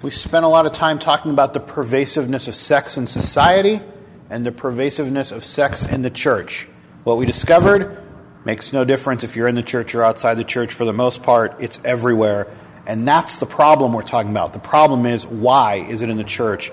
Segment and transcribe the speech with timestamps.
[0.00, 3.80] We spent a lot of time talking about the pervasiveness of sex in society
[4.30, 6.68] and the pervasiveness of sex in the church.
[7.02, 8.00] What we discovered
[8.44, 10.72] makes no difference if you're in the church or outside the church.
[10.72, 12.46] For the most part, it's everywhere.
[12.86, 14.52] And that's the problem we're talking about.
[14.52, 16.70] The problem is why is it in the church?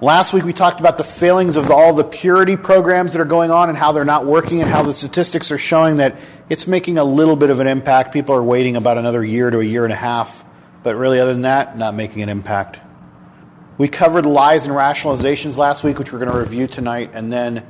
[0.00, 3.50] Last week we talked about the failings of all the purity programs that are going
[3.50, 6.16] on and how they're not working and how the statistics are showing that
[6.48, 8.14] it's making a little bit of an impact.
[8.14, 10.46] People are waiting about another year to a year and a half
[10.84, 12.78] but really, other than that, not making an impact.
[13.76, 17.66] We covered lies and rationalizations last week, which we're going to review tonight, and then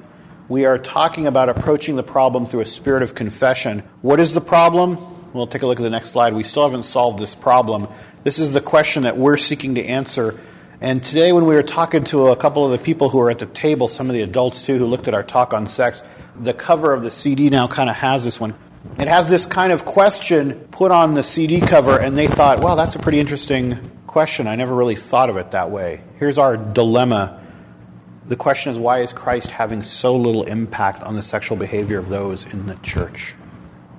[0.49, 3.85] we are talking about approaching the problem through a spirit of confession.
[4.03, 4.99] What is the problem?
[5.33, 6.35] We'll take a look at the next slide.
[6.35, 7.89] We still haven't solved this problem.
[8.25, 10.39] This is the question that we're seeking to answer.
[10.81, 13.39] And today, when we were talking to a couple of the people who are at
[13.39, 16.03] the table, some of the adults too, who looked at our talk on sex,
[16.39, 18.55] the cover of the CD now kind of has this one.
[18.99, 22.77] It has this kind of question put on the CD cover, and they thought, well,
[22.77, 24.47] that's a pretty interesting question.
[24.47, 26.03] I never really thought of it that way.
[26.19, 27.41] Here's our dilemma.
[28.27, 32.09] The question is, why is Christ having so little impact on the sexual behavior of
[32.09, 33.35] those in the church?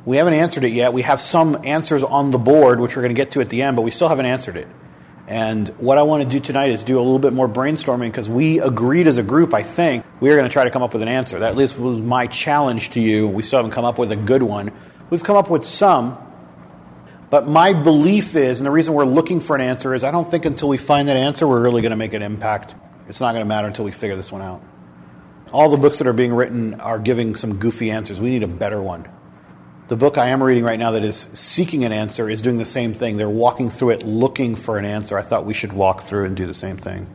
[0.06, 0.94] We haven't answered it yet.
[0.94, 3.64] We have some answers on the board, which we're going to get to at the
[3.64, 4.68] end, but we still haven't answered it.
[5.28, 8.30] And what I want to do tonight is do a little bit more brainstorming because
[8.30, 10.94] we agreed as a group, I think, we are going to try to come up
[10.94, 11.40] with an answer.
[11.40, 13.28] That at least was my challenge to you.
[13.28, 14.72] We still haven't come up with a good one.
[15.10, 16.18] We've come up with some,
[17.32, 20.30] but my belief is, and the reason we're looking for an answer is I don't
[20.30, 22.76] think until we find that answer, we're really going to make an impact.
[23.08, 24.64] It's not going to matter until we figure this one out.
[25.52, 28.20] All the books that are being written are giving some goofy answers.
[28.20, 29.08] We need a better one.
[29.88, 32.66] The book I am reading right now that is seeking an answer is doing the
[32.66, 33.18] same thing.
[33.18, 35.16] They're walking through it looking for an answer.
[35.16, 37.06] I thought we should walk through and do the same thing.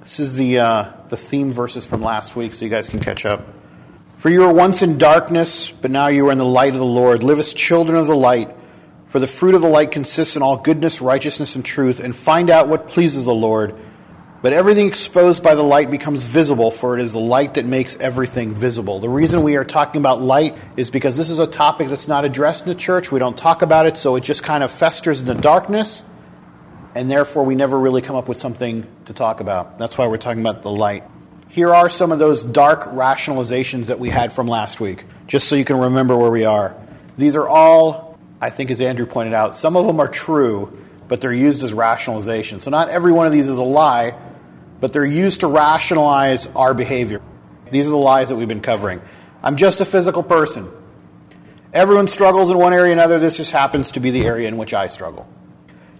[0.00, 3.24] This is the, uh, the theme verses from last week, so you guys can catch
[3.24, 3.46] up.
[4.16, 6.84] For you were once in darkness, but now you are in the light of the
[6.84, 7.22] Lord.
[7.22, 8.50] Live as children of the light.
[9.04, 12.50] For the fruit of the light consists in all goodness, righteousness, and truth, and find
[12.50, 13.76] out what pleases the Lord.
[14.46, 17.96] But everything exposed by the light becomes visible, for it is the light that makes
[17.96, 19.00] everything visible.
[19.00, 22.24] The reason we are talking about light is because this is a topic that's not
[22.24, 23.10] addressed in the church.
[23.10, 26.04] We don't talk about it, so it just kind of festers in the darkness,
[26.94, 29.78] and therefore we never really come up with something to talk about.
[29.78, 31.02] That's why we're talking about the light.
[31.48, 35.56] Here are some of those dark rationalizations that we had from last week, just so
[35.56, 36.76] you can remember where we are.
[37.18, 40.72] These are all, I think, as Andrew pointed out, some of them are true,
[41.08, 42.60] but they're used as rationalization.
[42.60, 44.14] So not every one of these is a lie,
[44.80, 47.22] but they're used to rationalize our behavior.
[47.70, 49.00] These are the lies that we've been covering.
[49.42, 50.70] I'm just a physical person.
[51.72, 53.18] Everyone struggles in one area or another.
[53.18, 55.28] This just happens to be the area in which I struggle.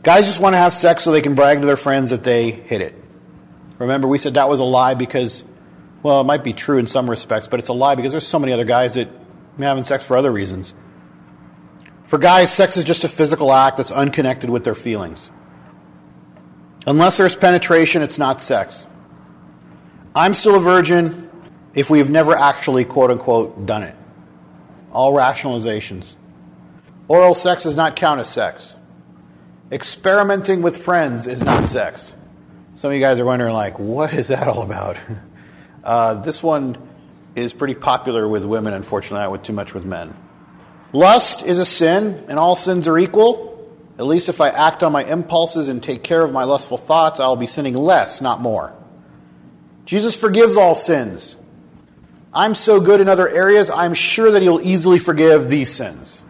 [0.02, 2.50] Guys just want to have sex so they can brag to their friends that they
[2.50, 2.94] hit it.
[3.78, 5.44] Remember, we said that was a lie because,
[6.02, 8.38] well, it might be true in some respects, but it's a lie because there's so
[8.38, 10.74] many other guys that are having sex for other reasons.
[12.04, 15.30] For guys, sex is just a physical act that's unconnected with their feelings.
[16.86, 18.86] Unless there's penetration, it's not sex.
[20.14, 21.30] I'm still a virgin
[21.74, 23.94] if we've never actually, quote unquote, done it.
[24.92, 26.14] All rationalizations.
[27.08, 28.76] Oral sex does not count as sex.
[29.70, 32.14] Experimenting with friends is not sex.
[32.76, 34.98] Some of you guys are wondering, like, what is that all about?
[35.84, 36.76] Uh, this one
[37.36, 40.16] is pretty popular with women, unfortunately, not with too much with men.
[40.92, 43.55] Lust is a sin, and all sins are equal.
[43.98, 47.18] At least if I act on my impulses and take care of my lustful thoughts,
[47.18, 48.74] I will be sinning less, not more.
[49.86, 51.36] Jesus forgives all sins.
[52.34, 56.22] I'm so good in other areas, I'm sure that He'll easily forgive these sins.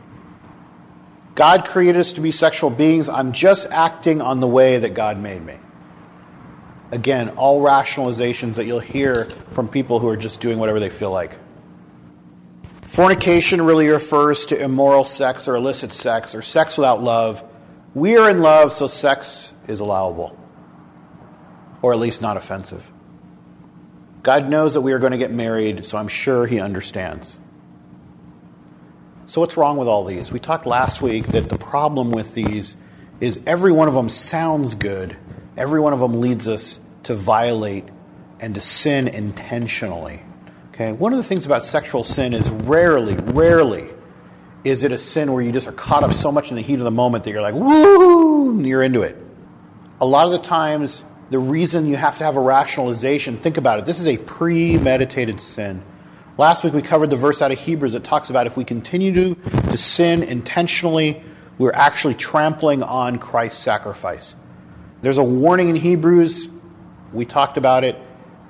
[1.35, 3.09] God created us to be sexual beings.
[3.09, 5.59] I'm just acting on the way that God made me.
[6.93, 11.11] Again, all rationalizations that you'll hear from people who are just doing whatever they feel
[11.11, 11.37] like.
[12.83, 17.43] Fornication really refers to immoral sex or illicit sex or sex without love
[17.97, 20.39] we are in love, so sex is allowable,
[21.81, 22.93] or at least not offensive.
[24.23, 27.39] God knows that we are going to get married, so I'm sure He understands.
[29.25, 30.31] So, what's wrong with all these?
[30.31, 32.77] We talked last week that the problem with these
[33.19, 35.17] is every one of them sounds good,
[35.57, 37.85] every one of them leads us to violate
[38.41, 40.23] and to sin intentionally.
[40.75, 40.93] Okay?
[40.93, 43.89] One of the things about sexual sin is rarely, rarely
[44.67, 46.75] is it a sin where you just are caught up so much in the heat
[46.75, 49.17] of the moment that you're like, woo, you're into it?
[50.01, 53.79] A lot of the times, the reason you have to have a rationalization, think about
[53.79, 55.85] it, this is a premeditated sin.
[56.37, 59.15] Last week we covered the verse out of Hebrews that talks about if we continue
[59.15, 59.35] to,
[59.71, 61.23] to sin intentionally,
[61.59, 64.35] we're actually trampling on Christ's sacrifice.
[65.01, 66.49] There's a warning in Hebrews,
[67.13, 67.97] we talked about it,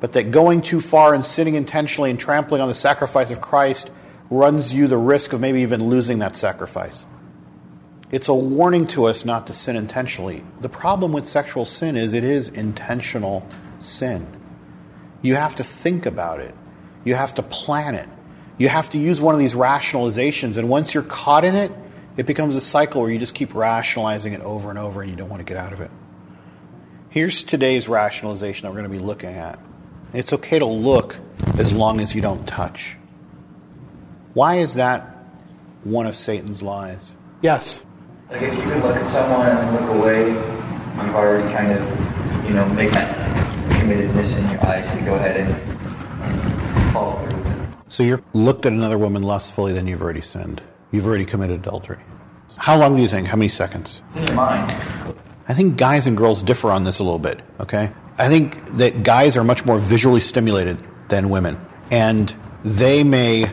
[0.00, 3.90] but that going too far and sinning intentionally and trampling on the sacrifice of Christ
[4.30, 7.06] runs you the risk of maybe even losing that sacrifice.
[8.10, 10.44] It's a warning to us not to sin intentionally.
[10.60, 13.46] The problem with sexual sin is it is intentional
[13.80, 14.26] sin.
[15.22, 16.54] You have to think about it,
[17.04, 18.08] you have to plan it,
[18.58, 20.56] you have to use one of these rationalizations.
[20.56, 21.72] And once you're caught in it,
[22.16, 25.16] it becomes a cycle where you just keep rationalizing it over and over and you
[25.16, 25.90] don't want to get out of it.
[27.10, 29.58] Here's today's rationalization that we're going to be looking at.
[30.12, 31.16] It's okay to look
[31.58, 32.96] as long as you don't touch.
[34.36, 35.16] Why is that
[35.82, 37.14] one of Satan's lies?
[37.40, 37.80] Yes.
[38.30, 42.44] Like if you can look at someone and then look away, you've already kind of,
[42.44, 43.16] you know, make that
[43.80, 47.68] committedness in your eyes to go ahead and, and follow through with it.
[47.88, 50.60] So you're looked at another woman lustfully, then you've already sinned.
[50.92, 52.00] You've already committed adultery.
[52.58, 53.28] How long do you think?
[53.28, 54.02] How many seconds?
[54.08, 54.70] It's in your mind.
[55.48, 57.90] I think guys and girls differ on this a little bit, okay?
[58.18, 60.76] I think that guys are much more visually stimulated
[61.08, 61.58] than women.
[61.90, 63.50] And they may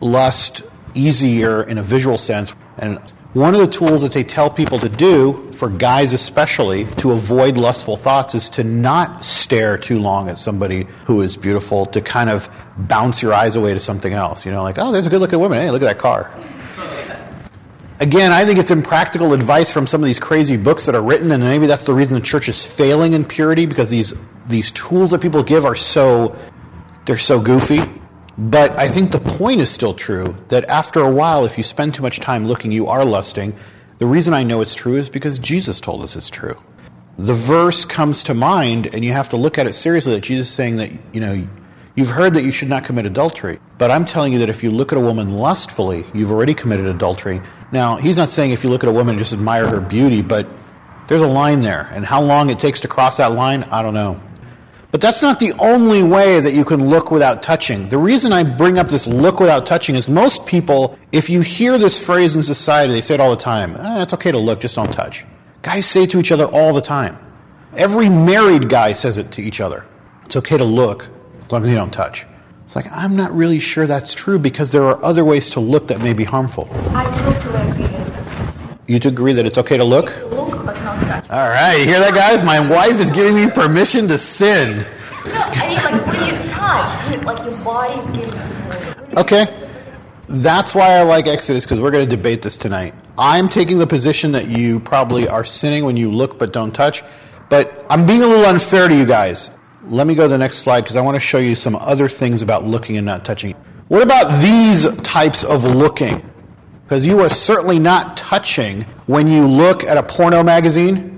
[0.00, 0.62] lust
[0.94, 2.54] easier in a visual sense.
[2.78, 2.98] And
[3.32, 7.58] one of the tools that they tell people to do, for guys especially, to avoid
[7.58, 12.30] lustful thoughts is to not stare too long at somebody who is beautiful, to kind
[12.30, 12.48] of
[12.78, 14.46] bounce your eyes away to something else.
[14.46, 15.58] You know, like, oh, there's a good looking woman.
[15.58, 16.30] Hey, look at that car.
[17.98, 21.32] Again, I think it's impractical advice from some of these crazy books that are written,
[21.32, 24.12] and maybe that's the reason the church is failing in purity because these
[24.48, 26.36] these tools that people give are so
[27.06, 27.80] they're so goofy.
[28.38, 31.94] But I think the point is still true that after a while, if you spend
[31.94, 33.56] too much time looking, you are lusting.
[33.98, 36.58] The reason I know it's true is because Jesus told us it's true.
[37.18, 40.48] The verse comes to mind, and you have to look at it seriously that Jesus
[40.48, 41.48] is saying that, you know,
[41.94, 43.58] you've heard that you should not commit adultery.
[43.78, 46.84] But I'm telling you that if you look at a woman lustfully, you've already committed
[46.84, 47.40] adultery.
[47.72, 50.20] Now, he's not saying if you look at a woman and just admire her beauty,
[50.20, 50.46] but
[51.08, 51.88] there's a line there.
[51.92, 54.20] And how long it takes to cross that line, I don't know.
[54.96, 57.90] But that's not the only way that you can look without touching.
[57.90, 61.76] The reason I bring up this look without touching is most people, if you hear
[61.76, 63.76] this phrase in society, they say it all the time.
[63.76, 65.26] Eh, it's okay to look, just don't touch.
[65.60, 67.18] Guys say it to each other all the time.
[67.76, 69.84] Every married guy says it to each other.
[70.24, 71.10] It's okay to look,
[71.44, 72.24] as long as you don't touch.
[72.64, 75.88] It's like, I'm not really sure that's true because there are other ways to look
[75.88, 76.70] that may be harmful.
[76.94, 78.94] I totally agree.
[78.94, 80.06] You to agree that it's okay to look?
[80.30, 81.15] Look but not touch.
[81.28, 82.44] All right, you hear that, guys?
[82.44, 84.86] My wife is giving me permission to sin.
[85.24, 88.36] No, I mean like when you touch, you, like your body is giving you.
[88.68, 89.44] when you Okay.
[89.46, 89.70] touch, like.
[90.28, 92.94] That's why I like Exodus because we're going to debate this tonight.
[93.18, 97.02] I'm taking the position that you probably are sinning when you look but don't touch,
[97.48, 99.50] but I'm being a little unfair to you guys.
[99.88, 102.08] Let me go to the next slide because I want to show you some other
[102.08, 103.52] things about looking and not touching.
[103.88, 106.28] What about these types of looking?
[106.84, 111.15] Because you are certainly not touching when you look at a porno magazine,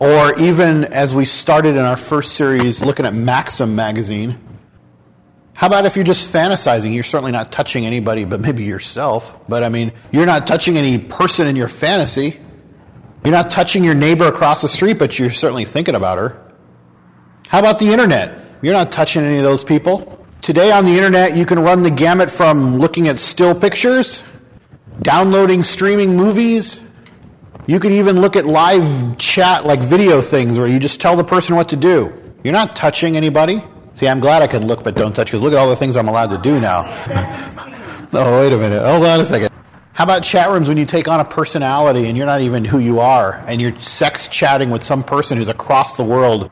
[0.00, 4.38] or even as we started in our first series looking at Maxim magazine.
[5.54, 6.92] How about if you're just fantasizing?
[6.94, 9.36] You're certainly not touching anybody but maybe yourself.
[9.48, 12.40] But I mean, you're not touching any person in your fantasy.
[13.24, 16.40] You're not touching your neighbor across the street, but you're certainly thinking about her.
[17.48, 18.38] How about the internet?
[18.62, 20.26] You're not touching any of those people.
[20.42, 24.22] Today on the internet, you can run the gamut from looking at still pictures,
[25.00, 26.82] downloading streaming movies.
[27.66, 31.24] You can even look at live chat, like video things, where you just tell the
[31.24, 32.12] person what to do.
[32.42, 33.62] You're not touching anybody.
[33.96, 35.96] See, I'm glad I can look but don't touch, because look at all the things
[35.96, 37.50] I'm allowed to do now.
[38.16, 38.80] Oh, wait a minute.
[38.80, 39.50] Hold on a second.
[39.92, 42.78] How about chat rooms when you take on a personality and you're not even who
[42.78, 46.48] you are, and you're sex chatting with some person who's across the world,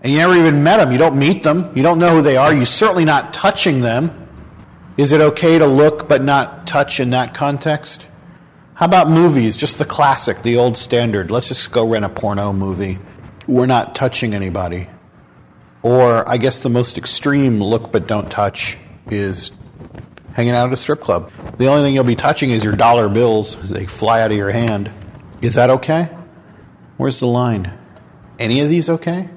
[0.00, 0.92] and you never even met them?
[0.92, 1.70] You don't meet them.
[1.76, 2.54] You don't know who they are.
[2.54, 4.28] You're certainly not touching them.
[4.96, 8.08] Is it okay to look but not touch in that context?
[8.74, 9.56] How about movies?
[9.56, 11.30] Just the classic, the old standard.
[11.30, 12.98] Let's just go rent a porno movie.
[13.46, 14.88] We're not touching anybody.
[15.82, 18.76] Or, I guess the most extreme look but don't touch
[19.06, 19.52] is
[20.32, 21.30] hanging out at a strip club.
[21.56, 24.36] The only thing you'll be touching is your dollar bills as they fly out of
[24.36, 24.90] your hand.
[25.40, 26.08] Is that okay?
[26.96, 27.72] Where's the line?
[28.40, 29.28] Any of these okay?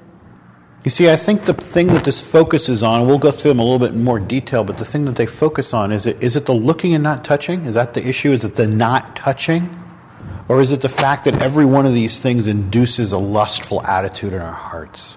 [0.84, 3.62] You see, I think the thing that this focuses on, we'll go through them a
[3.62, 6.36] little bit in more detail, but the thing that they focus on is it, is
[6.36, 7.66] it the looking and not touching?
[7.66, 8.30] Is that the issue?
[8.30, 9.76] Is it the not touching?
[10.48, 14.32] Or is it the fact that every one of these things induces a lustful attitude
[14.32, 15.16] in our hearts?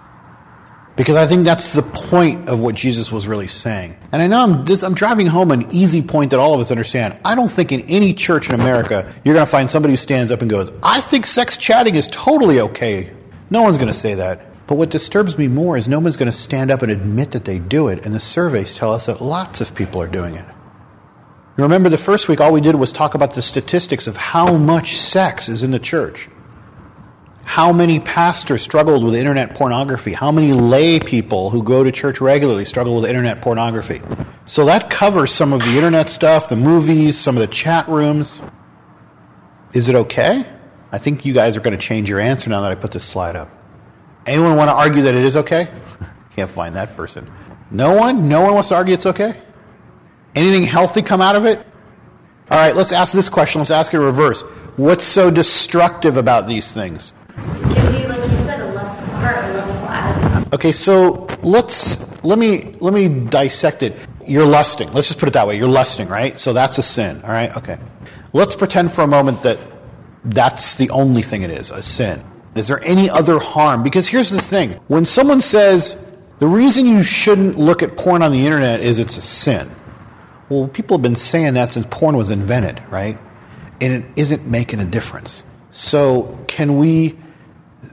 [0.98, 3.96] Because I think that's the point of what Jesus was really saying.
[4.12, 6.70] And I know I'm, this, I'm driving home an easy point that all of us
[6.70, 7.18] understand.
[7.24, 10.32] I don't think in any church in America you're going to find somebody who stands
[10.32, 13.14] up and goes, I think sex chatting is totally okay.
[13.50, 14.51] No one's going to say that.
[14.72, 17.44] But what disturbs me more is no one's going to stand up and admit that
[17.44, 18.06] they do it.
[18.06, 20.46] And the surveys tell us that lots of people are doing it.
[21.58, 24.56] You remember the first week, all we did was talk about the statistics of how
[24.56, 26.30] much sex is in the church.
[27.44, 30.14] How many pastors struggled with internet pornography?
[30.14, 34.02] How many lay people who go to church regularly struggle with internet pornography?
[34.46, 38.42] So that covers some of the internet stuff, the movies, some of the chat rooms.
[39.74, 40.46] Is it okay?
[40.94, 43.04] I think you guys are going to change your answer now that I put this
[43.04, 43.58] slide up.
[44.26, 45.68] Anyone want to argue that it is okay?
[46.36, 47.30] Can't find that person.
[47.72, 48.30] No one?
[48.30, 49.40] No one wants to argue it's okay?
[50.36, 51.60] Anything healthy come out of it?
[52.50, 53.60] All right, let's ask this question.
[53.60, 54.42] Let's ask it in reverse.
[54.76, 57.14] What's so destructive about these things?
[57.36, 60.54] Gives you, like you said, a less heart, a less attitude.
[60.54, 63.96] Okay, so let's let me let me dissect it.
[64.28, 64.92] You're lusting.
[64.94, 65.58] Let's just put it that way.
[65.58, 66.40] You're lusting, right?
[66.40, 67.22] So that's a sin.
[67.24, 67.56] All right.
[67.58, 67.78] Okay.
[68.34, 69.60] Let's pretend for a moment that
[70.24, 72.24] that's the only thing it is, a sin.
[72.56, 73.84] Is there any other harm?
[73.84, 76.04] Because here's the thing: when someone says
[76.40, 79.70] the reason you shouldn't look at porn on the internet is it's a sin.
[80.50, 83.18] Well, people have been saying that since porn was invented, right?
[83.80, 85.44] And it isn't making a difference.
[85.70, 87.18] So, can we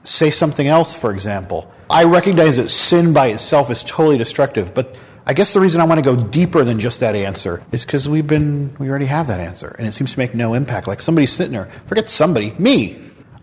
[0.03, 1.71] say something else, for example?
[1.91, 4.97] I recognize that sin by itself is totally destructive, but
[5.27, 8.09] I guess the reason I want to go deeper than just that answer is because
[8.09, 10.87] we've been, we already have that answer, and it seems to make no impact.
[10.87, 12.97] Like somebody's sitting there, forget somebody, me.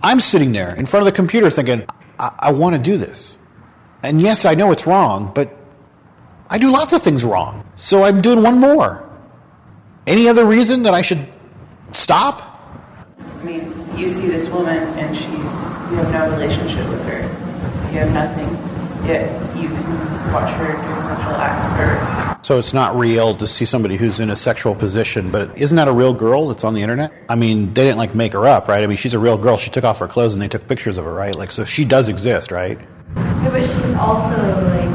[0.05, 1.83] I'm sitting there in front of the computer thinking,
[2.19, 3.39] I, I want to do this.
[4.03, 5.49] And yes, I know it's wrong, but
[6.47, 7.67] I do lots of things wrong.
[7.75, 9.01] So I'm doing one more.
[10.05, 11.27] Any other reason that I should
[11.91, 12.37] stop?
[13.17, 13.63] I mean,
[13.97, 17.21] you see this woman and she's, you have no relationship with her.
[17.91, 18.45] You have nothing.
[19.09, 19.25] Yet
[19.57, 23.95] you can watch her doing sexual acts or So it's not real to see somebody
[23.95, 27.11] who's in a sexual position, but isn't that a real girl that's on the internet?
[27.27, 28.83] I mean, they didn't like make her up, right?
[28.83, 29.57] I mean, she's a real girl.
[29.57, 31.35] She took off her clothes and they took pictures of her, right?
[31.35, 32.77] Like, so she does exist, right?
[33.15, 34.93] Yeah, but she's also like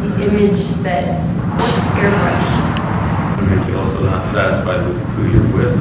[0.00, 1.20] the image that
[1.58, 3.58] looks airbrushed.
[3.58, 5.78] make you also not satisfied with who you're with.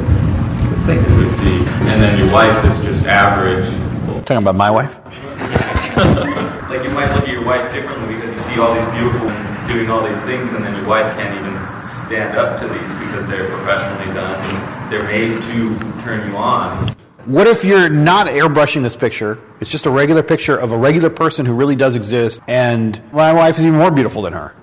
[0.71, 1.55] The things we see,
[1.87, 3.63] and then your wife is just average.
[4.25, 4.99] Talking about my wife?
[6.65, 9.54] Like you might look at your wife differently because you see all these beautiful women
[9.67, 11.55] doing all these things, and then your wife can't even
[11.87, 16.95] stand up to these because they're professionally done and they're made to turn you on.
[17.25, 19.39] What if you're not airbrushing this picture?
[19.59, 23.33] It's just a regular picture of a regular person who really does exist, and my
[23.33, 24.53] wife is even more beautiful than her.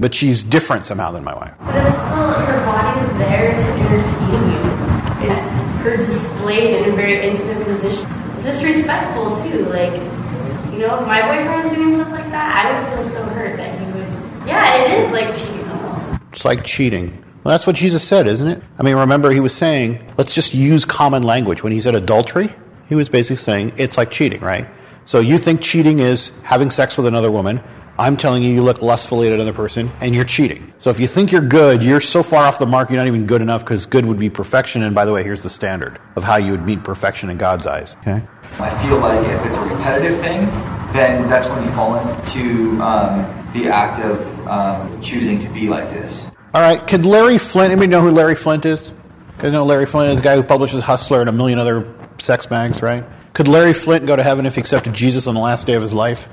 [0.00, 1.54] But she's different somehow than my wife.
[1.60, 4.62] But it's still, her body is there to entertain you.
[5.30, 5.40] And
[5.82, 8.08] her displayed in a very intimate position.
[8.42, 9.66] Disrespectful, too.
[9.66, 9.92] Like,
[10.72, 13.56] you know, if my boyfriend was doing stuff like that, I would feel so hurt
[13.56, 14.06] that he would.
[14.48, 16.22] Yeah, it is like cheating almost.
[16.32, 17.24] It's like cheating.
[17.44, 18.62] Well, that's what Jesus said, isn't it?
[18.78, 21.62] I mean, remember, he was saying, let's just use common language.
[21.62, 22.50] When he said adultery,
[22.88, 24.66] he was basically saying it's like cheating, right?
[25.04, 27.62] So you think cheating is having sex with another woman.
[27.98, 30.72] I'm telling you, you look lustfully at another person, and you're cheating.
[30.78, 33.26] So if you think you're good, you're so far off the mark, you're not even
[33.26, 34.82] good enough because good would be perfection.
[34.82, 37.66] And by the way, here's the standard of how you would meet perfection in God's
[37.66, 37.96] eyes.
[38.02, 38.22] Okay?
[38.60, 40.46] I feel like if it's a repetitive thing,
[40.92, 45.90] then that's when you fall into um, the act of um, choosing to be like
[45.90, 46.26] this.
[46.54, 46.84] All right.
[46.86, 48.92] Could Larry Flynt, anybody know who Larry Flynt is?
[49.42, 52.50] You know Larry Flynt is the guy who publishes Hustler and a million other sex
[52.50, 53.04] mags, right?
[53.34, 55.82] Could Larry Flynt go to heaven if he accepted Jesus on the last day of
[55.82, 56.28] his life?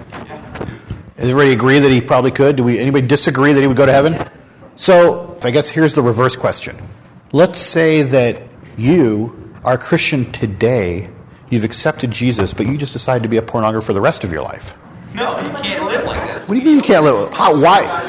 [1.18, 2.56] Does everybody agree that he probably could?
[2.56, 4.28] Do we anybody disagree that he would go to heaven?
[4.76, 6.78] So I guess here's the reverse question.
[7.32, 8.42] Let's say that
[8.78, 11.10] you are a Christian today,
[11.50, 14.42] you've accepted Jesus, but you just decide to be a pornographer the rest of your
[14.42, 14.76] life.
[15.14, 16.48] No, you can't live like that.
[16.48, 17.32] What do you mean you can't live?
[17.32, 17.54] How?
[17.62, 18.05] Why?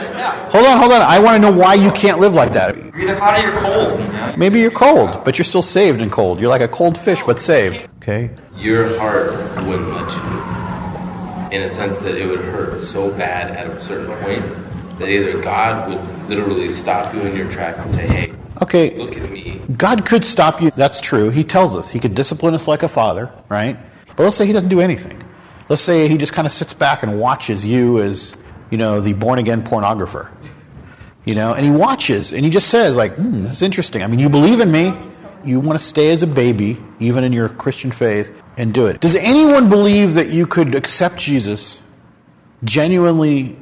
[0.57, 1.03] Hold on, hold on.
[1.03, 2.75] I want to know why you can't live like that.
[2.77, 4.01] You're either hot or you're cold.
[4.01, 4.35] You know?
[4.39, 6.41] Maybe you're cold, but you're still saved and cold.
[6.41, 7.87] You're like a cold fish, but saved.
[8.03, 8.31] Okay?
[8.57, 9.33] your heart
[9.67, 11.57] wouldn't let you.
[11.59, 15.43] In a sense that it would hurt so bad at a certain point that either
[15.43, 18.33] God would literally stop you in your tracks and say, hey,
[18.63, 18.97] Okay.
[18.97, 19.61] look at me.
[19.77, 20.71] God could stop you.
[20.71, 21.29] That's true.
[21.29, 21.91] He tells us.
[21.91, 23.77] He could discipline us like a father, right?
[24.17, 25.23] But let's say he doesn't do anything.
[25.69, 28.35] Let's say he just kind of sits back and watches you as,
[28.71, 30.31] you know, the born again pornographer.
[31.25, 34.03] You know, and he watches and he just says, like, hmm, this is interesting.
[34.03, 34.97] I mean, you believe in me.
[35.45, 39.01] You want to stay as a baby, even in your Christian faith, and do it.
[39.01, 41.83] Does anyone believe that you could accept Jesus,
[42.65, 43.57] genuinely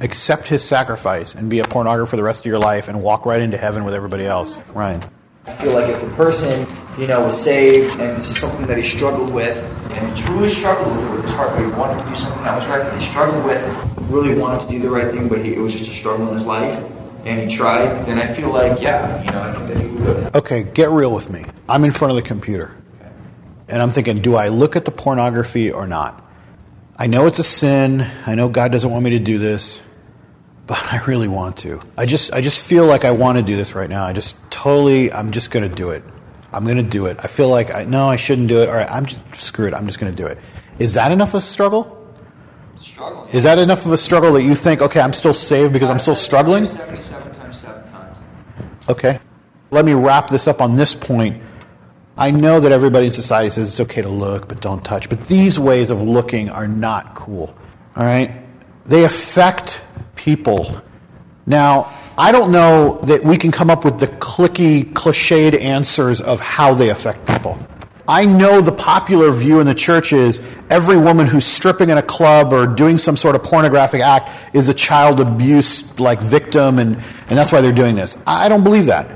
[0.00, 3.26] accept his sacrifice, and be a pornographer for the rest of your life and walk
[3.26, 4.60] right into heaven with everybody else?
[4.72, 5.04] Ryan.
[5.46, 6.66] I feel like if the person,
[6.98, 9.56] you know, was saved and this is something that he struggled with,
[9.96, 12.58] and truly struggled with it with his heart, but he wanted to do something that
[12.58, 15.58] was right, he struggled with, really wanted to do the right thing, but he, it
[15.58, 16.78] was just a struggle in his life,
[17.24, 20.36] and he tried, then I feel like, yeah, you know, I think that he would.
[20.36, 21.44] Okay, get real with me.
[21.68, 22.76] I'm in front of the computer.
[23.68, 26.22] And I'm thinking, do I look at the pornography or not?
[26.96, 28.08] I know it's a sin.
[28.24, 29.82] I know God doesn't want me to do this,
[30.66, 31.80] but I really want to.
[31.96, 34.04] I just I just feel like I want to do this right now.
[34.04, 36.04] I just totally I'm just going to do it.
[36.52, 37.18] I'm going to do it.
[37.22, 38.68] I feel like I no, I shouldn't do it.
[38.68, 39.74] All right, I'm just screw it.
[39.74, 40.38] I'm just going to do it.
[40.78, 41.92] Is that enough of a struggle?
[42.80, 43.28] Struggle.
[43.32, 45.98] Is that enough of a struggle that you think, okay, I'm still saved because I'm
[45.98, 46.66] still struggling?
[46.66, 48.18] 77 times 7 times.
[48.88, 49.18] Okay.
[49.70, 51.42] Let me wrap this up on this point.
[52.16, 55.10] I know that everybody in society says it's okay to look, but don't touch.
[55.10, 57.54] But these ways of looking are not cool.
[57.96, 58.30] All right?
[58.84, 59.82] They affect
[60.14, 60.80] people.
[61.44, 66.40] Now, I don't know that we can come up with the clicky, cliched answers of
[66.40, 67.58] how they affect people.
[68.08, 72.02] I know the popular view in the church is every woman who's stripping in a
[72.02, 76.96] club or doing some sort of pornographic act is a child abuse like victim and,
[76.96, 78.16] and that's why they're doing this.
[78.26, 79.10] I don't believe that.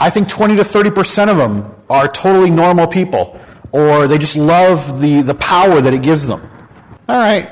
[0.00, 3.38] I think 20 to 30% of them are totally normal people
[3.72, 6.40] or they just love the, the power that it gives them.
[7.08, 7.50] All right.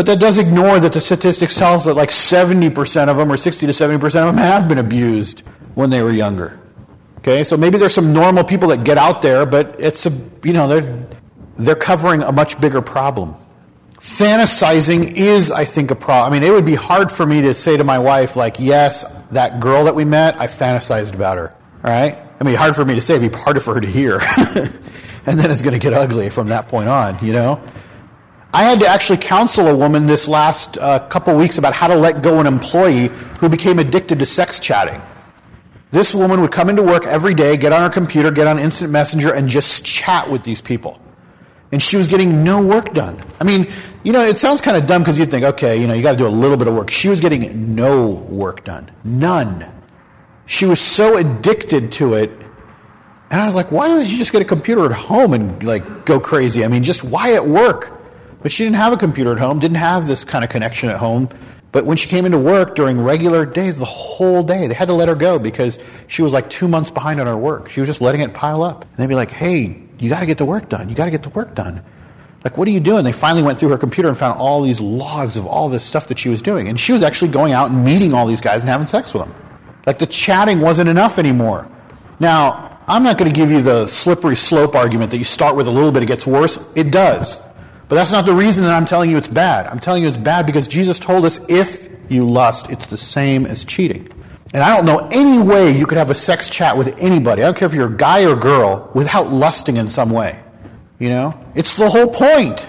[0.00, 3.36] But that does ignore that the statistics tell us that like 70% of them or
[3.36, 5.40] 60 to 70% of them have been abused
[5.74, 6.58] when they were younger.
[7.18, 10.10] Okay, so maybe there's some normal people that get out there, but it's a,
[10.42, 11.06] you know, they're,
[11.56, 13.36] they're covering a much bigger problem.
[13.98, 16.32] Fantasizing is, I think, a problem.
[16.32, 19.04] I mean, it would be hard for me to say to my wife, like, yes,
[19.32, 21.54] that girl that we met, I fantasized about her.
[21.84, 22.16] All right?
[22.40, 24.14] I mean, hard for me to say, it'd be harder for her to hear.
[25.26, 27.62] and then it's going to get ugly from that point on, you know?
[28.52, 31.94] I had to actually counsel a woman this last uh, couple weeks about how to
[31.94, 35.00] let go an employee who became addicted to sex chatting.
[35.92, 38.90] This woman would come into work every day, get on her computer, get on Instant
[38.90, 41.00] Messenger, and just chat with these people.
[41.72, 43.22] And she was getting no work done.
[43.40, 43.68] I mean,
[44.02, 46.12] you know, it sounds kind of dumb because you think, okay, you know, you got
[46.12, 46.90] to do a little bit of work.
[46.90, 48.90] She was getting no work done.
[49.04, 49.70] None.
[50.46, 52.30] She was so addicted to it.
[53.30, 56.04] And I was like, why doesn't she just get a computer at home and like
[56.04, 56.64] go crazy?
[56.64, 57.99] I mean, just why at work?
[58.42, 60.96] But she didn't have a computer at home, didn't have this kind of connection at
[60.96, 61.28] home.
[61.72, 64.94] But when she came into work during regular days, the whole day, they had to
[64.94, 65.78] let her go because
[66.08, 67.68] she was like two months behind on her work.
[67.68, 68.84] She was just letting it pile up.
[68.84, 70.88] And they'd be like, hey, you got to get the work done.
[70.88, 71.82] You got to get the work done.
[72.42, 73.04] Like, what are you doing?
[73.04, 76.08] They finally went through her computer and found all these logs of all this stuff
[76.08, 76.68] that she was doing.
[76.68, 79.24] And she was actually going out and meeting all these guys and having sex with
[79.24, 79.34] them.
[79.86, 81.68] Like, the chatting wasn't enough anymore.
[82.18, 85.66] Now, I'm not going to give you the slippery slope argument that you start with
[85.68, 86.58] a little bit, it gets worse.
[86.74, 87.40] It does.
[87.90, 89.66] But that's not the reason that I'm telling you it's bad.
[89.66, 93.46] I'm telling you it's bad because Jesus told us if you lust, it's the same
[93.46, 94.08] as cheating.
[94.54, 97.46] And I don't know any way you could have a sex chat with anybody, I
[97.46, 100.40] don't care if you're a guy or girl, without lusting in some way.
[101.00, 101.46] You know?
[101.56, 102.64] It's the whole point.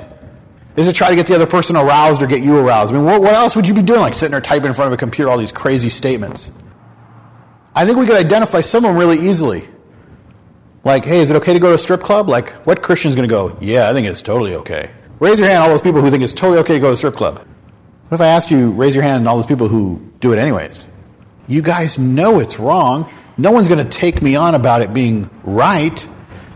[0.75, 2.91] Is to try to get the other person aroused or get you aroused.
[2.91, 4.01] I mean, what, what else would you be doing?
[4.01, 6.49] Like sitting there typing in front of a computer all these crazy statements.
[7.75, 9.69] I think we could identify some of them really easily.
[10.83, 12.27] Like, hey, is it okay to go to a strip club?
[12.27, 14.89] Like, what Christian's going to go, yeah, I think it's totally okay.
[15.21, 16.97] Raise your hand, all those people who think it's totally okay to go to a
[16.97, 17.37] strip club.
[18.07, 20.39] What if I ask you, raise your hand, and all those people who do it
[20.39, 20.87] anyways?
[21.47, 23.07] You guys know it's wrong.
[23.37, 26.07] No one's going to take me on about it being right.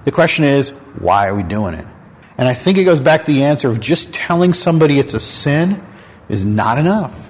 [0.04, 1.86] The question is, why are we doing it?
[2.39, 5.19] And I think it goes back to the answer of just telling somebody it's a
[5.19, 5.86] sin
[6.28, 7.30] is not enough.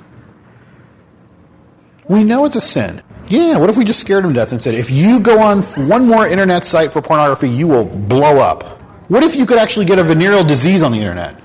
[2.08, 3.04] We know it's a sin.
[3.28, 5.64] Yeah, what if we just scared them to death and said, if you go on
[5.64, 8.80] one more internet site for pornography, you will blow up?
[9.08, 11.36] What if you could actually get a venereal disease on the internet?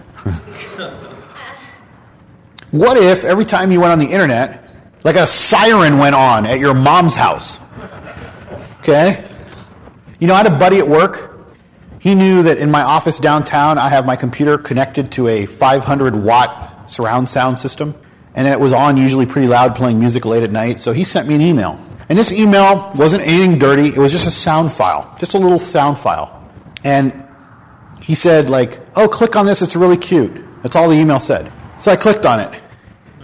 [2.71, 4.71] what if every time you went on the internet,
[5.05, 7.59] like a siren went on at your mom's house?
[8.81, 9.23] Okay?
[10.21, 11.39] You know, I had a buddy at work.
[11.99, 16.17] He knew that in my office downtown, I have my computer connected to a 500
[16.17, 17.95] watt surround sound system,
[18.35, 20.81] and it was on usually pretty loud playing music late at night.
[20.81, 21.79] So he sent me an email.
[22.09, 25.59] And this email wasn't anything dirty, it was just a sound file, just a little
[25.59, 26.51] sound file.
[26.83, 27.27] And
[28.01, 30.33] he said, like, oh, click on this, it's really cute.
[30.63, 31.53] That's all the email said.
[31.79, 32.61] So I clicked on it.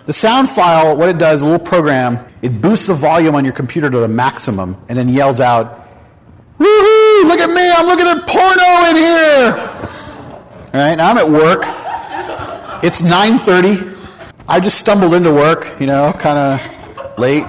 [0.05, 3.53] The sound file, what it does, a little program, it boosts the volume on your
[3.53, 5.85] computer to the maximum and then yells out,
[6.59, 7.25] Woohoo!
[7.25, 9.57] Look at me, I'm looking at porno in here!
[10.73, 11.62] All right, now I'm at work.
[12.85, 13.95] It's 9.30.
[14.49, 17.45] I just stumbled into work, you know, kind of late.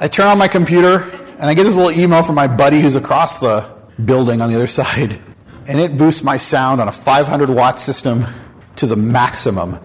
[0.00, 2.96] I turn on my computer and I get this little email from my buddy who's
[2.96, 5.18] across the building on the other side
[5.68, 8.24] and it boosts my sound on a 500 watt system
[8.76, 9.78] to the maximum.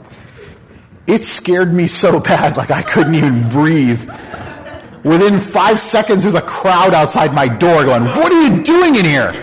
[1.05, 4.09] It scared me so bad, like I couldn't even breathe.
[5.03, 9.03] Within five seconds, there's a crowd outside my door going, What are you doing in
[9.03, 9.33] here?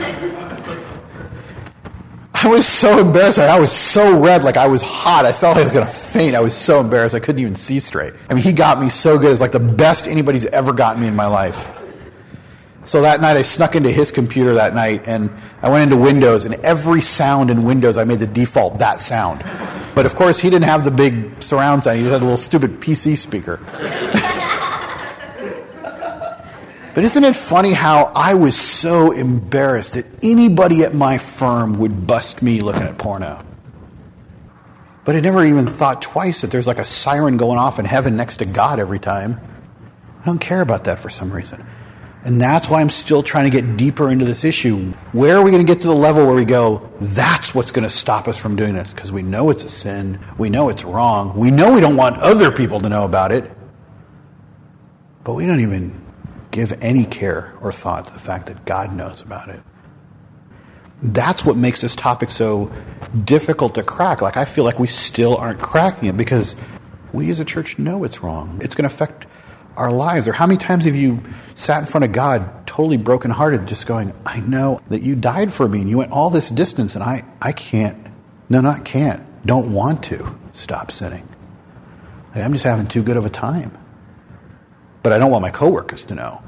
[2.42, 3.38] I was so embarrassed.
[3.38, 5.26] I was so red, like I was hot.
[5.26, 6.34] I felt like I was going to faint.
[6.34, 7.14] I was so embarrassed.
[7.14, 8.14] I couldn't even see straight.
[8.30, 9.30] I mean, he got me so good.
[9.30, 11.68] It's like the best anybody's ever gotten me in my life.
[12.84, 15.30] So that night I snuck into his computer that night and
[15.62, 19.44] I went into Windows and every sound in Windows I made the default that sound.
[19.94, 22.38] But of course he didn't have the big surround sound, he just had a little
[22.38, 23.58] stupid PC speaker.
[26.94, 32.06] but isn't it funny how I was so embarrassed that anybody at my firm would
[32.06, 33.44] bust me looking at porno?
[35.04, 38.16] But I never even thought twice that there's like a siren going off in heaven
[38.16, 39.40] next to God every time.
[40.22, 41.66] I don't care about that for some reason.
[42.22, 44.92] And that's why I'm still trying to get deeper into this issue.
[45.12, 47.84] Where are we going to get to the level where we go, that's what's going
[47.84, 48.92] to stop us from doing this?
[48.92, 50.20] Because we know it's a sin.
[50.36, 51.34] We know it's wrong.
[51.34, 53.50] We know we don't want other people to know about it.
[55.24, 55.98] But we don't even
[56.50, 59.62] give any care or thought to the fact that God knows about it.
[61.02, 62.70] That's what makes this topic so
[63.24, 64.20] difficult to crack.
[64.20, 66.54] Like, I feel like we still aren't cracking it because
[67.12, 68.60] we as a church know it's wrong.
[68.62, 69.26] It's going to affect
[69.80, 70.28] our lives.
[70.28, 71.20] Or how many times have you
[71.54, 75.66] sat in front of God totally brokenhearted, just going, I know that you died for
[75.66, 78.06] me and you went all this distance and I, I can't,
[78.48, 81.26] no, not can't, don't want to stop sinning.
[82.34, 83.76] I'm just having too good of a time.
[85.02, 86.42] But I don't want my coworkers to know.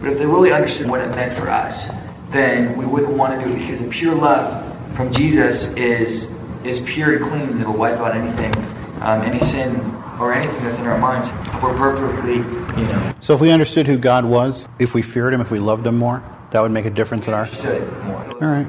[0.00, 1.90] But if they really understood what it meant for us,
[2.30, 6.30] then we wouldn't want to do it because the pure love from Jesus is
[6.64, 7.48] is pure and clean.
[7.48, 8.54] and It'll wipe out anything,
[9.00, 9.74] um, any sin
[10.20, 11.32] or anything that's in our minds.
[11.62, 13.14] We're perfectly, you know.
[13.20, 15.96] So if we understood who God was, if we feared Him, if we loved Him
[15.96, 17.46] more, that would make a difference in our.
[17.46, 18.66] All right.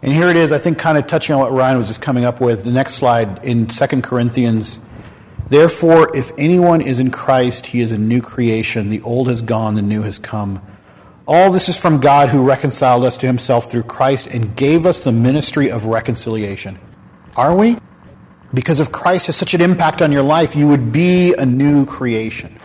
[0.00, 2.24] And here it is, I think, kind of touching on what Ryan was just coming
[2.24, 2.64] up with.
[2.64, 4.78] The next slide in 2 Corinthians.
[5.48, 8.90] Therefore, if anyone is in Christ, he is a new creation.
[8.90, 10.62] The old has gone, the new has come.
[11.26, 15.00] All this is from God who reconciled us to himself through Christ and gave us
[15.00, 16.78] the ministry of reconciliation.
[17.36, 17.76] Are we?
[18.52, 21.84] Because if Christ has such an impact on your life, you would be a new
[21.84, 22.58] creation.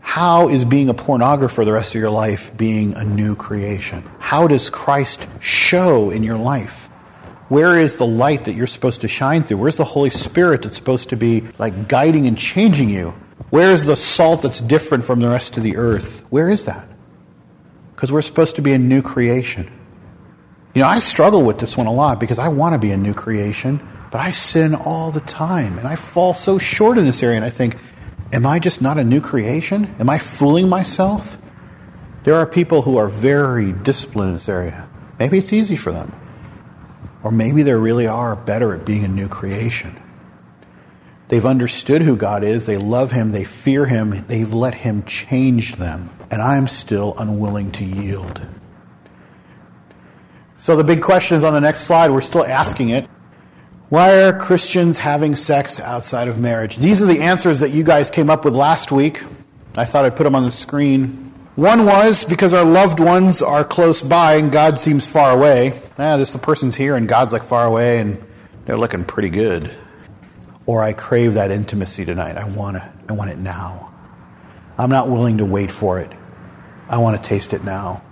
[0.00, 4.02] How is being a pornographer the rest of your life being a new creation?
[4.18, 6.88] How does Christ show in your life?
[7.48, 9.58] Where is the light that you're supposed to shine through?
[9.58, 13.14] Where's the Holy Spirit that's supposed to be like guiding and changing you?
[13.50, 16.24] Where is the salt that's different from the rest of the earth?
[16.30, 16.88] Where is that?
[17.94, 19.70] Because we're supposed to be a new creation.
[20.74, 22.96] You know, I struggle with this one a lot because I want to be a
[22.96, 27.22] new creation, but I sin all the time and I fall so short in this
[27.22, 27.78] area and I think,
[28.30, 29.92] am I just not a new creation?
[29.98, 31.38] Am I fooling myself?
[32.24, 34.86] There are people who are very disciplined in this area.
[35.18, 36.14] Maybe it's easy for them.
[37.22, 39.98] Or maybe they really are better at being a new creation.
[41.28, 45.76] They've understood who God is, they love Him, they fear Him, they've let Him change
[45.76, 48.46] them, and I'm still unwilling to yield.
[50.56, 53.08] So the big question is on the next slide, we're still asking it.
[53.92, 56.76] Why are Christians having sex outside of marriage?
[56.76, 59.22] These are the answers that you guys came up with last week.
[59.76, 61.34] I thought I'd put them on the screen.
[61.56, 65.78] One was because our loved ones are close by and God seems far away.
[65.98, 68.16] Ah, this the person's here and God's like far away and
[68.64, 69.70] they're looking pretty good.
[70.64, 72.38] Or I crave that intimacy tonight.
[72.38, 72.84] I want it.
[73.10, 73.92] I want it now.
[74.78, 76.10] I'm not willing to wait for it.
[76.88, 78.02] I want to taste it now.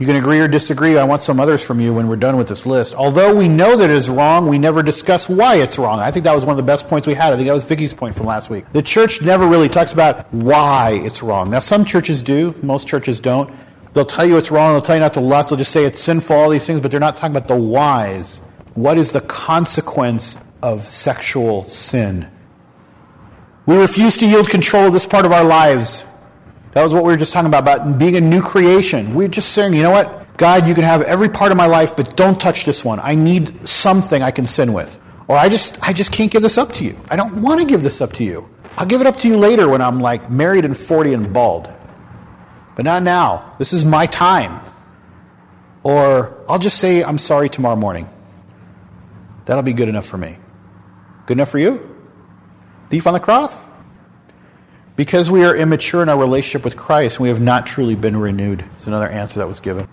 [0.00, 0.96] You can agree or disagree.
[0.96, 2.94] I want some others from you when we're done with this list.
[2.94, 5.98] Although we know that it is wrong, we never discuss why it's wrong.
[5.98, 7.34] I think that was one of the best points we had.
[7.34, 8.64] I think that was Vicky's point from last week.
[8.72, 11.50] The church never really talks about why it's wrong.
[11.50, 13.52] Now, some churches do, most churches don't.
[13.92, 16.00] They'll tell you it's wrong, they'll tell you not to lust, they'll just say it's
[16.00, 18.40] sinful, all these things, but they're not talking about the whys.
[18.72, 22.30] What is the consequence of sexual sin?
[23.66, 26.06] We refuse to yield control of this part of our lives.
[26.72, 29.14] That was what we were just talking about, about being a new creation.
[29.14, 30.36] We're just saying, you know what?
[30.36, 33.00] God, you can have every part of my life, but don't touch this one.
[33.02, 34.98] I need something I can sin with.
[35.28, 36.96] Or I just, I just can't give this up to you.
[37.08, 38.48] I don't want to give this up to you.
[38.76, 41.70] I'll give it up to you later when I'm like married and 40 and bald.
[42.76, 43.54] But not now.
[43.58, 44.60] This is my time.
[45.82, 48.08] Or I'll just say I'm sorry tomorrow morning.
[49.44, 50.38] That'll be good enough for me.
[51.26, 51.96] Good enough for you?
[52.88, 53.69] Thief on the cross?
[55.00, 58.62] Because we are immature in our relationship with Christ, we have not truly been renewed.
[58.76, 59.88] Is another answer that was given.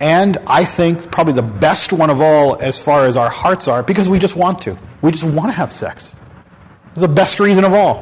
[0.00, 3.84] And I think probably the best one of all, as far as our hearts are,
[3.84, 4.76] because we just want to.
[5.00, 6.12] We just want to have sex.
[6.90, 7.98] It's the best reason of all.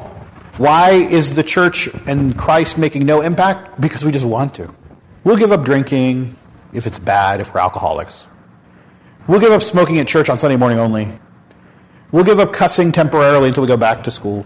[0.57, 3.79] Why is the church and Christ making no impact?
[3.79, 4.73] Because we just want to.
[5.23, 6.35] We'll give up drinking
[6.73, 8.25] if it's bad, if we're alcoholics.
[9.27, 11.19] We'll give up smoking at church on Sunday morning only.
[12.11, 14.43] We'll give up cussing temporarily until we go back to school.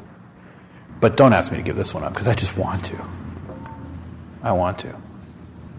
[0.99, 3.05] But don't ask me to give this one up because I just want to.
[4.43, 4.95] I want to.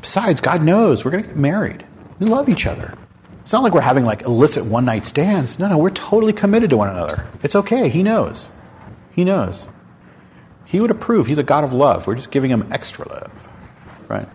[0.01, 1.85] Besides, God knows we're going to get married.
[2.19, 2.95] We love each other.
[3.43, 5.59] It's not like we're having like illicit one night stands.
[5.59, 7.27] No, no, we're totally committed to one another.
[7.43, 7.89] It's okay.
[7.89, 8.49] He knows.
[9.11, 9.67] He knows.
[10.65, 11.27] He would approve.
[11.27, 12.07] He's a God of love.
[12.07, 13.49] We're just giving him extra love.
[14.09, 14.29] Right?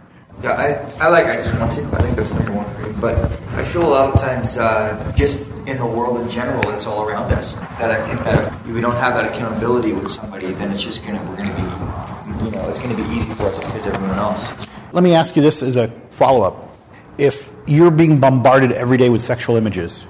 [0.43, 1.84] Yeah, I, I like I just want to.
[1.86, 2.95] I think that's number one for me.
[3.00, 3.17] But
[3.54, 7.08] I feel a lot of times, uh, just in the world in general, it's all
[7.08, 7.56] around us.
[7.56, 11.06] That I think that if we don't have that accountability with somebody, then it's just
[11.06, 14.51] gonna we're gonna be, you know, it's gonna be easy for us because everyone else.
[14.91, 16.78] Let me ask you this as a follow up.
[17.17, 20.06] If you're being bombarded every day with sexual images,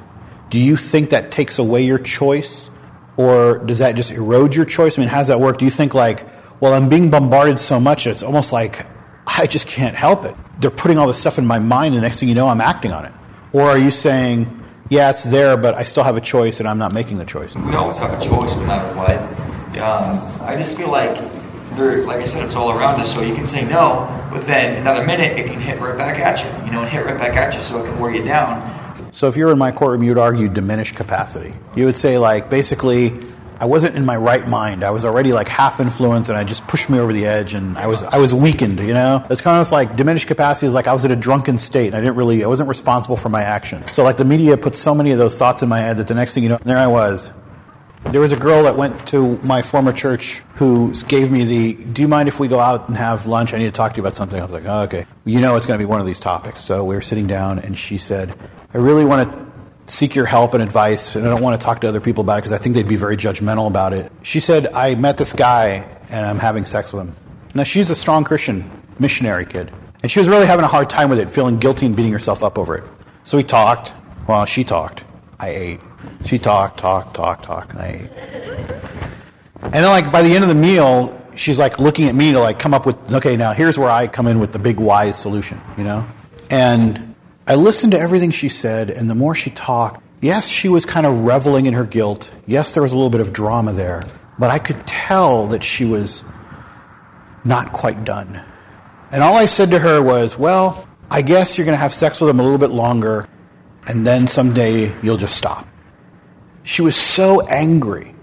[0.49, 2.69] do you think that takes away your choice?
[3.17, 4.97] Or does that just erode your choice?
[4.97, 5.57] I mean, how does that work?
[5.57, 6.27] Do you think, like,
[6.59, 8.85] well, I'm being bombarded so much, it's almost like
[9.25, 10.35] I just can't help it.
[10.59, 12.61] They're putting all this stuff in my mind, and the next thing you know, I'm
[12.61, 13.13] acting on it.
[13.53, 16.77] Or are you saying, yeah, it's there, but I still have a choice, and I'm
[16.77, 17.55] not making the choice?
[17.55, 19.17] We always have a choice no matter what.
[19.81, 21.17] Um, I just feel like,
[21.75, 24.77] there, like I said, it's all around us, so you can say no, but then
[24.79, 27.35] another minute it can hit right back at you, you know, and hit right back
[27.35, 28.71] at you so it can wear you down.
[29.11, 31.53] So if you were in my courtroom, you would argue diminished capacity.
[31.75, 33.09] You would say, like, basically,
[33.59, 34.83] I wasn't in my right mind.
[34.83, 37.77] I was already like half influenced, and I just pushed me over the edge, and
[37.77, 38.79] I was I was weakened.
[38.79, 41.57] You know, it's kind of like diminished capacity is like I was in a drunken
[41.57, 43.83] state, and I didn't really I wasn't responsible for my action.
[43.91, 46.15] So like the media put so many of those thoughts in my head that the
[46.15, 47.31] next thing you know, there I was.
[48.11, 52.03] There was a girl that went to my former church who gave me the, do
[52.03, 53.51] you mind if we go out and have lunch?
[53.51, 54.39] I need to talk to you about something.
[54.39, 55.07] I was like, oh, okay.
[55.25, 56.63] You know it's going to be one of these topics.
[56.63, 58.37] So we were sitting down, and she said,
[58.75, 59.44] I really want to
[59.87, 62.35] seek your help and advice, and I don't want to talk to other people about
[62.35, 64.11] it because I think they'd be very judgmental about it.
[64.23, 67.15] She said, I met this guy and I'm having sex with him.
[67.53, 68.69] Now, she's a strong Christian
[68.99, 69.71] missionary kid,
[70.01, 72.43] and she was really having a hard time with it, feeling guilty and beating herself
[72.43, 72.83] up over it.
[73.23, 73.93] So we talked.
[74.27, 75.05] Well, she talked.
[75.39, 75.81] I ate.
[76.25, 78.09] She talked, talked, talked, talked, and I ate.
[79.63, 82.39] And then, like, by the end of the meal, she's like looking at me to
[82.39, 85.19] like come up with, okay, now here's where I come in with the big wise
[85.19, 86.07] solution, you know?
[86.49, 87.14] And
[87.47, 91.05] I listened to everything she said, and the more she talked, yes, she was kind
[91.05, 92.31] of reveling in her guilt.
[92.47, 94.03] Yes, there was a little bit of drama there,
[94.39, 96.23] but I could tell that she was
[97.43, 98.43] not quite done.
[99.12, 102.19] And all I said to her was, Well, I guess you're going to have sex
[102.19, 103.29] with him a little bit longer,
[103.88, 105.67] and then someday you'll just stop.
[106.63, 108.15] She was so angry.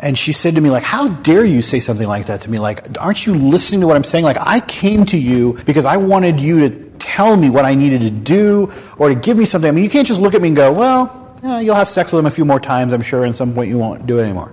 [0.00, 2.58] And she said to me, like, how dare you say something like that to me?
[2.58, 4.24] Like, aren't you listening to what I'm saying?
[4.24, 8.00] Like, I came to you because I wanted you to tell me what I needed
[8.02, 9.68] to do or to give me something.
[9.68, 12.12] I mean, you can't just look at me and go, well, yeah, you'll have sex
[12.12, 14.22] with him a few more times, I'm sure, and some point you won't do it
[14.22, 14.52] anymore.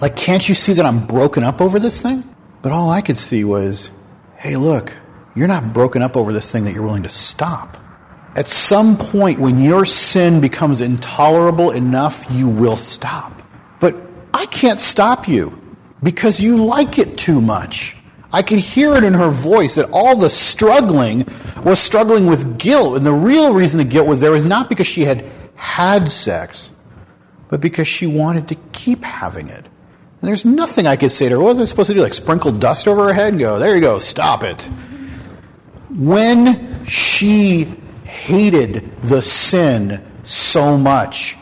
[0.00, 2.24] Like, can't you see that I'm broken up over this thing?
[2.62, 3.90] But all I could see was,
[4.36, 4.94] hey, look,
[5.34, 7.76] you're not broken up over this thing that you're willing to stop.
[8.34, 13.42] At some point, when your sin becomes intolerable enough, you will stop.
[13.78, 13.94] But
[14.32, 15.60] I can't stop you
[16.02, 17.96] because you like it too much.
[18.32, 21.26] I could hear it in her voice that all the struggling
[21.64, 22.96] was struggling with guilt.
[22.96, 26.72] And the real reason the guilt was there was not because she had had sex,
[27.48, 29.66] but because she wanted to keep having it.
[29.66, 31.40] And there's nothing I could say to her.
[31.40, 32.02] What was I supposed to do?
[32.02, 34.62] Like sprinkle dust over her head and go, there you go, stop it.
[35.90, 37.64] When she
[38.04, 41.36] hated the sin so much,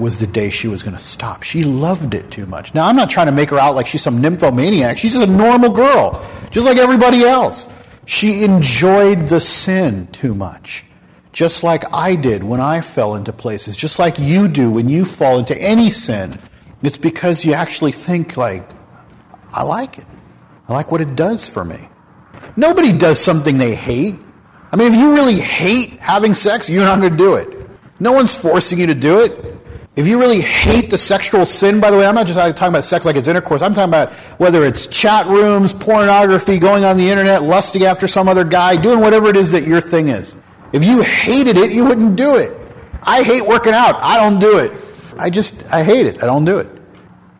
[0.00, 1.42] was the day she was going to stop.
[1.42, 2.74] She loved it too much.
[2.74, 4.98] Now, I'm not trying to make her out like she's some nymphomaniac.
[4.98, 7.68] She's just a normal girl, just like everybody else.
[8.06, 10.84] She enjoyed the sin too much,
[11.32, 15.04] just like I did when I fell into places, just like you do when you
[15.04, 16.38] fall into any sin.
[16.82, 18.68] It's because you actually think, like,
[19.52, 20.06] I like it.
[20.68, 21.88] I like what it does for me.
[22.56, 24.16] Nobody does something they hate.
[24.72, 27.48] I mean, if you really hate having sex, you're not going to do it.
[28.00, 29.59] No one's forcing you to do it.
[29.96, 32.84] If you really hate the sexual sin, by the way, I'm not just talking about
[32.84, 33.60] sex like it's intercourse.
[33.60, 38.28] I'm talking about whether it's chat rooms, pornography, going on the internet, lusting after some
[38.28, 40.36] other guy, doing whatever it is that your thing is.
[40.72, 42.56] If you hated it, you wouldn't do it.
[43.02, 43.96] I hate working out.
[43.96, 44.72] I don't do it.
[45.18, 46.22] I just, I hate it.
[46.22, 46.68] I don't do it.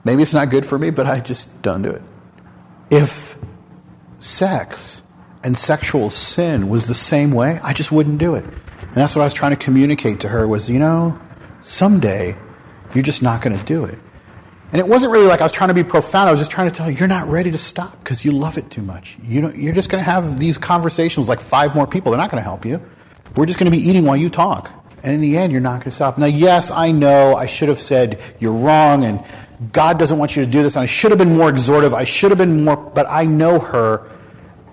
[0.02, 2.02] Maybe it's not good for me, but I just don't do it.
[2.90, 3.38] If
[4.18, 5.02] sex
[5.44, 8.44] and sexual sin was the same way, I just wouldn't do it.
[8.44, 11.18] And that's what I was trying to communicate to her was, you know,
[11.62, 12.36] someday
[12.94, 13.98] you're just not going to do it.
[14.72, 16.28] And it wasn't really like I was trying to be profound.
[16.28, 18.56] I was just trying to tell you, you're not ready to stop because you love
[18.56, 19.16] it too much.
[19.22, 22.12] You don't, you're just going to have these conversations with like five more people.
[22.12, 22.80] They're not going to help you.
[23.36, 24.72] We're just going to be eating while you talk.
[25.02, 26.18] And in the end, you're not going to stop.
[26.18, 29.24] Now, yes, I know I should have said you're wrong and
[29.72, 30.76] God doesn't want you to do this.
[30.76, 31.92] And I should have been more exhortive.
[31.92, 34.08] I should have been more, but I know her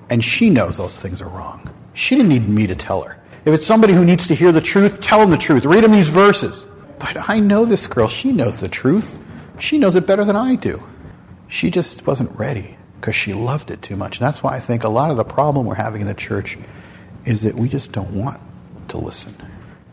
[0.10, 1.74] and she knows those things are wrong.
[1.94, 3.20] She didn't need me to tell her.
[3.46, 5.66] If it's somebody who needs to hear the truth, tell them the truth.
[5.66, 6.68] Read them these verses.
[7.00, 8.08] But I know this girl.
[8.08, 9.20] She knows the truth.
[9.60, 10.84] She knows it better than I do.
[11.48, 14.20] She just wasn't ready because she loved it too much.
[14.20, 16.58] And that's why I think a lot of the problem we're having in the church
[17.26, 18.40] is that we just don't want
[18.90, 19.36] to listen.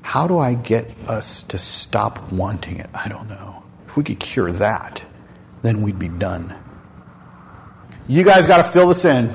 [0.03, 2.91] How do I get us to stop wanting it?
[2.95, 3.63] I don't know.
[3.87, 5.05] If we could cure that,
[5.63, 6.55] then we'd be done.
[8.07, 9.29] You guys got to fill this in.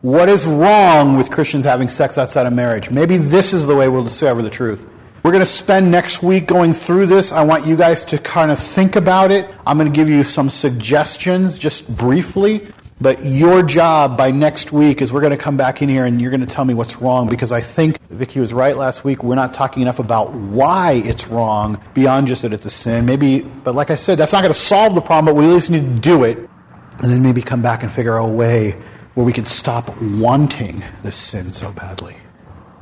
[0.00, 2.90] What is wrong with Christians having sex outside of marriage?
[2.90, 4.86] Maybe this is the way we'll discover the truth.
[5.22, 7.32] We're going to spend next week going through this.
[7.32, 9.50] I want you guys to kind of think about it.
[9.66, 12.68] I'm going to give you some suggestions just briefly.
[13.00, 16.20] But your job by next week is we're going to come back in here and
[16.20, 19.22] you're going to tell me what's wrong because I think Vicki was right last week.
[19.22, 23.06] We're not talking enough about why it's wrong beyond just that it's a sin.
[23.06, 25.52] Maybe, but like I said, that's not going to solve the problem, but we at
[25.52, 28.72] least need to do it and then maybe come back and figure out a way
[29.14, 32.16] where we could stop wanting this sin so badly.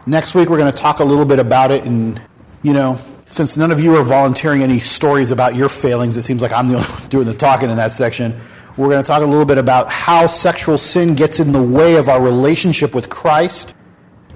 [0.08, 1.84] Next week, we're going to talk a little bit about it.
[1.84, 2.22] And,
[2.62, 6.40] you know, since none of you are volunteering any stories about your failings, it seems
[6.40, 8.40] like I'm the only one doing the talking in that section.
[8.76, 11.96] We're going to talk a little bit about how sexual sin gets in the way
[11.96, 13.74] of our relationship with Christ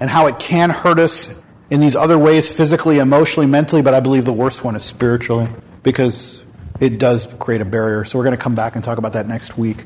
[0.01, 4.01] and how it can hurt us in these other ways physically, emotionally, mentally, but I
[4.01, 5.47] believe the worst one is spiritually
[5.83, 6.43] because
[6.81, 8.03] it does create a barrier.
[8.03, 9.85] So we're going to come back and talk about that next week.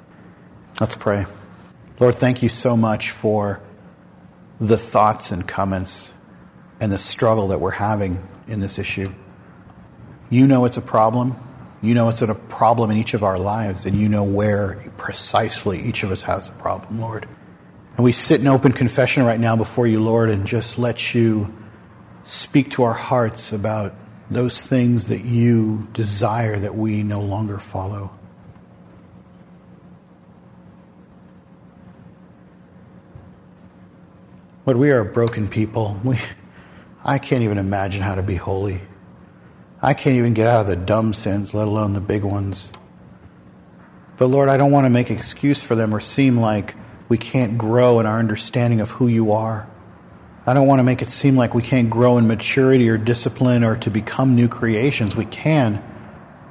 [0.80, 1.26] Let's pray.
[2.00, 3.62] Lord, thank you so much for
[4.60, 6.14] the thoughts and comments
[6.80, 9.12] and the struggle that we're having in this issue.
[10.30, 11.36] You know it's a problem.
[11.82, 15.80] You know it's a problem in each of our lives, and you know where precisely
[15.82, 17.28] each of us has a problem, Lord.
[17.98, 21.54] And we sit in open confession right now before you, Lord, and just let you
[22.24, 23.94] speak to our hearts about
[24.30, 28.12] those things that you desire that we no longer follow.
[34.66, 36.00] Lord, we are a broken people.
[36.04, 36.18] We,
[37.04, 38.82] I can't even imagine how to be holy.
[39.80, 42.72] I can't even get out of the dumb sins, let alone the big ones.
[44.18, 46.76] But Lord, I don't want to make excuse for them or seem like
[47.10, 49.70] we can't grow in our understanding of who you are.
[50.48, 53.64] I don't want to make it seem like we can't grow in maturity or discipline
[53.64, 55.16] or to become new creations.
[55.16, 55.84] We can.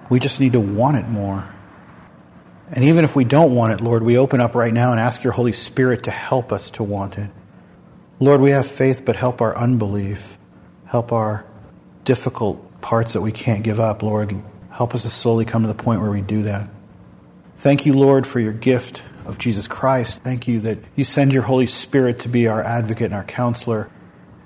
[0.08, 1.52] We just need to want it more.
[2.70, 5.24] And even if we don't want it, Lord, we open up right now and ask
[5.24, 7.30] your Holy Spirit to help us to want it.
[8.20, 10.38] Lord, we have faith, but help our unbelief.
[10.86, 11.44] Help our
[12.04, 14.40] difficult parts that we can't give up, Lord.
[14.70, 16.68] Help us to slowly come to the point where we do that.
[17.56, 20.22] Thank you, Lord, for your gift of Jesus Christ.
[20.22, 23.90] Thank you that you send your Holy Spirit to be our advocate and our counselor.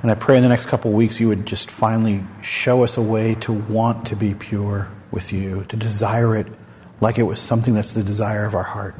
[0.03, 3.03] And I pray in the next couple weeks you would just finally show us a
[3.03, 6.47] way to want to be pure with you, to desire it
[7.01, 8.95] like it was something that's the desire of our heart,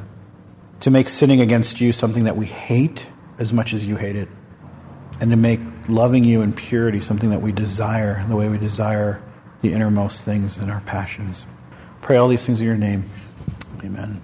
[0.81, 4.27] to make sinning against you something that we hate as much as you hate it,
[5.19, 9.21] and to make loving you in purity something that we desire the way we desire
[9.61, 11.45] the innermost things in our passions.
[12.01, 13.09] Pray all these things in your name.
[13.83, 14.21] Amen.